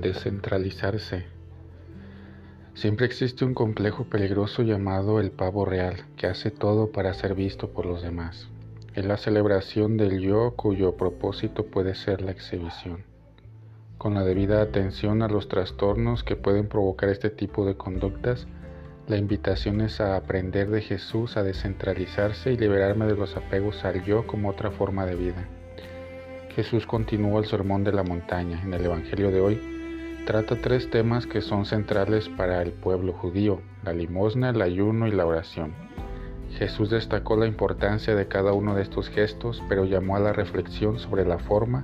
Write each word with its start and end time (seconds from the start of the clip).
Descentralizarse. 0.00 1.26
Siempre 2.74 3.04
existe 3.04 3.44
un 3.44 3.52
complejo 3.52 4.04
peligroso 4.04 4.62
llamado 4.62 5.18
el 5.18 5.32
pavo 5.32 5.64
real, 5.64 6.04
que 6.16 6.28
hace 6.28 6.52
todo 6.52 6.92
para 6.92 7.12
ser 7.14 7.34
visto 7.34 7.70
por 7.70 7.84
los 7.84 8.00
demás. 8.00 8.48
Es 8.94 9.04
la 9.04 9.16
celebración 9.16 9.96
del 9.96 10.20
yo 10.20 10.54
cuyo 10.54 10.96
propósito 10.96 11.66
puede 11.66 11.96
ser 11.96 12.22
la 12.22 12.30
exhibición. 12.30 13.02
Con 13.98 14.14
la 14.14 14.22
debida 14.22 14.62
atención 14.62 15.22
a 15.22 15.28
los 15.28 15.48
trastornos 15.48 16.22
que 16.22 16.36
pueden 16.36 16.68
provocar 16.68 17.08
este 17.08 17.30
tipo 17.30 17.66
de 17.66 17.76
conductas, 17.76 18.46
la 19.08 19.16
invitación 19.16 19.80
es 19.80 20.00
a 20.00 20.14
aprender 20.14 20.70
de 20.70 20.82
Jesús 20.82 21.36
a 21.36 21.42
descentralizarse 21.42 22.52
y 22.52 22.56
liberarme 22.56 23.06
de 23.06 23.16
los 23.16 23.36
apegos 23.36 23.84
al 23.84 24.04
yo 24.04 24.28
como 24.28 24.50
otra 24.50 24.70
forma 24.70 25.06
de 25.06 25.16
vida. 25.16 25.48
Jesús 26.54 26.86
continuó 26.86 27.40
el 27.40 27.46
sermón 27.46 27.82
de 27.82 27.92
la 27.92 28.04
montaña 28.04 28.62
en 28.62 28.74
el 28.74 28.84
Evangelio 28.84 29.32
de 29.32 29.40
hoy 29.40 29.77
trata 30.28 30.56
tres 30.56 30.90
temas 30.90 31.26
que 31.26 31.40
son 31.40 31.64
centrales 31.64 32.28
para 32.28 32.60
el 32.60 32.72
pueblo 32.72 33.14
judío, 33.14 33.62
la 33.82 33.94
limosna, 33.94 34.50
el 34.50 34.60
ayuno 34.60 35.06
y 35.06 35.10
la 35.10 35.24
oración. 35.24 35.72
Jesús 36.58 36.90
destacó 36.90 37.34
la 37.34 37.46
importancia 37.46 38.14
de 38.14 38.28
cada 38.28 38.52
uno 38.52 38.74
de 38.74 38.82
estos 38.82 39.08
gestos, 39.08 39.62
pero 39.70 39.86
llamó 39.86 40.16
a 40.16 40.20
la 40.20 40.34
reflexión 40.34 40.98
sobre 40.98 41.24
la 41.24 41.38
forma, 41.38 41.82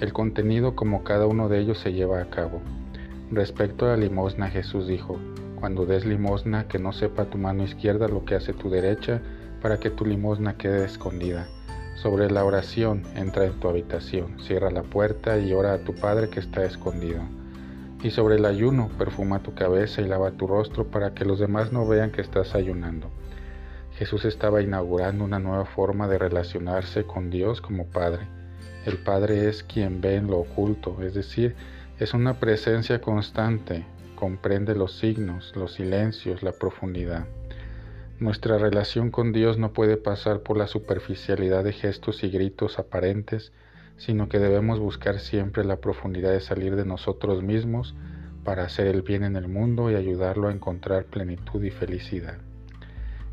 el 0.00 0.12
contenido 0.12 0.74
como 0.74 1.04
cada 1.04 1.28
uno 1.28 1.48
de 1.48 1.60
ellos 1.60 1.78
se 1.78 1.92
lleva 1.92 2.20
a 2.20 2.30
cabo. 2.30 2.60
Respecto 3.30 3.86
a 3.86 3.90
la 3.90 3.96
limosna, 3.98 4.50
Jesús 4.50 4.88
dijo, 4.88 5.20
cuando 5.54 5.86
des 5.86 6.04
limosna, 6.04 6.66
que 6.66 6.80
no 6.80 6.92
sepa 6.92 7.26
tu 7.26 7.38
mano 7.38 7.62
izquierda 7.62 8.08
lo 8.08 8.24
que 8.24 8.34
hace 8.34 8.54
tu 8.54 8.70
derecha, 8.70 9.22
para 9.62 9.78
que 9.78 9.90
tu 9.90 10.04
limosna 10.04 10.56
quede 10.56 10.84
escondida. 10.84 11.46
Sobre 11.94 12.28
la 12.28 12.44
oración, 12.44 13.04
entra 13.14 13.44
en 13.44 13.52
tu 13.60 13.68
habitación, 13.68 14.40
cierra 14.40 14.72
la 14.72 14.82
puerta 14.82 15.38
y 15.38 15.52
ora 15.52 15.74
a 15.74 15.84
tu 15.84 15.94
Padre 15.94 16.28
que 16.28 16.40
está 16.40 16.64
escondido 16.64 17.20
y 18.04 18.10
sobre 18.10 18.34
el 18.34 18.44
ayuno, 18.44 18.90
perfuma 18.98 19.42
tu 19.42 19.54
cabeza 19.54 20.02
y 20.02 20.04
lava 20.04 20.30
tu 20.32 20.46
rostro 20.46 20.84
para 20.84 21.14
que 21.14 21.24
los 21.24 21.38
demás 21.38 21.72
no 21.72 21.88
vean 21.88 22.10
que 22.10 22.20
estás 22.20 22.54
ayunando. 22.54 23.10
Jesús 23.94 24.26
estaba 24.26 24.60
inaugurando 24.60 25.24
una 25.24 25.38
nueva 25.38 25.64
forma 25.64 26.06
de 26.06 26.18
relacionarse 26.18 27.04
con 27.04 27.30
Dios 27.30 27.62
como 27.62 27.86
Padre. 27.86 28.26
El 28.84 28.98
Padre 28.98 29.48
es 29.48 29.62
quien 29.62 30.02
ve 30.02 30.16
en 30.16 30.26
lo 30.26 30.40
oculto, 30.40 30.98
es 31.00 31.14
decir, 31.14 31.56
es 31.98 32.12
una 32.12 32.38
presencia 32.40 33.00
constante, 33.00 33.86
comprende 34.16 34.74
los 34.74 34.98
signos, 34.98 35.56
los 35.56 35.72
silencios, 35.72 36.42
la 36.42 36.52
profundidad. 36.52 37.24
Nuestra 38.20 38.58
relación 38.58 39.10
con 39.10 39.32
Dios 39.32 39.56
no 39.56 39.72
puede 39.72 39.96
pasar 39.96 40.40
por 40.40 40.58
la 40.58 40.66
superficialidad 40.66 41.64
de 41.64 41.72
gestos 41.72 42.22
y 42.22 42.28
gritos 42.28 42.78
aparentes, 42.78 43.52
sino 43.96 44.28
que 44.28 44.38
debemos 44.38 44.80
buscar 44.80 45.20
siempre 45.20 45.64
la 45.64 45.76
profundidad 45.76 46.32
de 46.32 46.40
salir 46.40 46.76
de 46.76 46.84
nosotros 46.84 47.42
mismos 47.42 47.94
para 48.44 48.64
hacer 48.64 48.86
el 48.86 49.02
bien 49.02 49.24
en 49.24 49.36
el 49.36 49.48
mundo 49.48 49.90
y 49.90 49.94
ayudarlo 49.94 50.48
a 50.48 50.52
encontrar 50.52 51.04
plenitud 51.06 51.62
y 51.62 51.70
felicidad. 51.70 52.38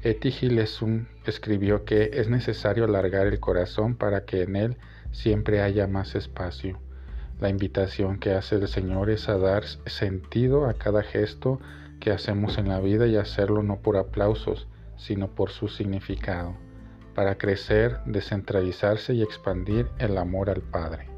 Eti 0.04 0.32
Gilesum 0.32 1.06
escribió 1.26 1.86
que 1.86 2.12
es 2.14 2.30
necesario 2.30 2.86
alargar 2.86 3.28
el 3.28 3.40
corazón 3.40 3.96
para 3.96 4.26
que 4.26 4.44
en 4.44 4.56
él 4.56 4.78
siempre 5.12 5.62
haya 5.62 5.88
más 5.88 6.16
espacio. 6.16 6.80
La 7.40 7.50
invitación 7.50 8.20
que 8.20 8.32
hace 8.32 8.56
el 8.56 8.68
Señor 8.68 9.10
es 9.10 9.30
a 9.30 9.38
dar 9.38 9.66
sentido 9.66 10.68
a 10.68 10.74
cada 10.74 11.04
gesto 11.04 11.60
que 12.00 12.12
hacemos 12.12 12.58
en 12.58 12.70
la 12.70 12.80
vida 12.80 13.06
y 13.08 13.16
hacerlo 13.16 13.62
no 13.64 13.82
por 13.82 13.98
aplausos, 13.98 14.68
sino 14.98 15.28
por 15.28 15.52
su 15.52 15.68
significado 15.68 16.56
para 17.14 17.38
crecer, 17.38 18.00
descentralizarse 18.06 19.14
y 19.14 19.22
expandir 19.22 19.90
el 20.00 20.18
amor 20.18 20.50
al 20.50 20.62
Padre. 20.62 21.10